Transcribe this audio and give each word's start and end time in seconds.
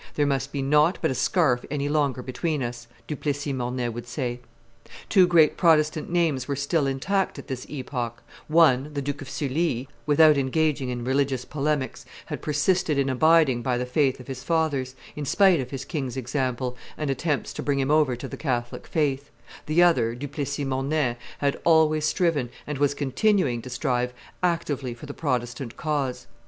"There 0.15 0.25
must 0.25 0.51
be 0.51 0.63
nought 0.63 0.97
but 0.99 1.11
a 1.11 1.13
scarf 1.13 1.63
any 1.69 1.87
longer 1.87 2.23
between 2.23 2.63
us," 2.63 2.87
Du 3.05 3.15
Plessis 3.15 3.53
Mornay 3.53 3.89
would 3.89 4.07
say. 4.07 4.39
Two 5.09 5.27
great 5.27 5.57
Protestant 5.57 6.09
names 6.09 6.47
were 6.47 6.55
still 6.55 6.87
intact 6.87 7.37
at 7.37 7.45
this 7.45 7.67
epoch: 7.69 8.23
one, 8.47 8.93
the 8.95 9.01
Duke 9.03 9.21
of 9.21 9.29
Sully, 9.29 9.87
without 10.07 10.39
engaging 10.39 10.89
in 10.89 11.03
religious 11.03 11.45
polemics, 11.45 12.03
had 12.25 12.41
persisted 12.41 12.97
in 12.97 13.09
abiding 13.11 13.61
by 13.61 13.77
the 13.77 13.85
faith 13.85 14.19
of 14.19 14.25
his 14.27 14.41
fathers, 14.41 14.95
in 15.15 15.23
spite 15.23 15.59
of 15.59 15.69
his 15.69 15.85
king's 15.85 16.17
example 16.17 16.75
and 16.97 17.11
attempts 17.11 17.53
to 17.53 17.61
bring 17.61 17.77
him 17.77 17.91
over 17.91 18.15
to 18.15 18.27
the 18.27 18.37
Catholic 18.37 18.87
faith: 18.87 19.29
the 19.67 19.83
other, 19.83 20.15
Du 20.15 20.27
Plessis 20.27 20.65
Mornay, 20.65 21.15
had 21.37 21.59
always 21.63 22.05
striven, 22.05 22.49
and 22.65 22.79
was 22.79 22.95
continuing 22.95 23.61
to 23.61 23.69
strive, 23.69 24.15
actively 24.41 24.95
for 24.95 25.05
the 25.05 25.13
Protestant 25.13 25.77
cause. 25.77 26.25